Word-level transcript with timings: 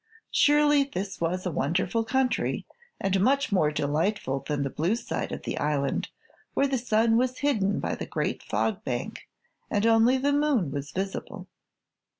Surely 0.31 0.83
this 0.83 1.21
was 1.21 1.45
a 1.45 1.51
wonderful 1.51 2.03
country 2.03 2.65
and 2.99 3.21
much 3.21 3.51
more 3.51 3.69
delightful 3.71 4.39
than 4.47 4.63
the 4.63 4.69
Blue 4.71 4.95
side 4.95 5.31
of 5.31 5.43
the 5.43 5.59
island, 5.59 6.09
where 6.55 6.65
the 6.65 6.79
sun 6.79 7.17
was 7.17 7.37
hidden 7.45 7.79
by 7.79 7.93
the 7.93 8.07
great 8.07 8.41
Fog 8.41 8.83
Bank 8.83 9.29
and 9.69 9.85
only 9.85 10.17
the 10.17 10.33
moon 10.33 10.71
was 10.71 10.89
visible. 10.89 11.47